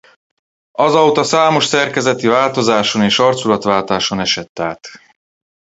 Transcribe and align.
Azóta 0.77 1.23
számos 1.23 1.65
szerkezeti 1.65 2.27
változáson 2.27 3.03
és 3.03 3.19
arculatváltáson 3.19 4.19
esett 4.19 4.59
át. 4.59 4.87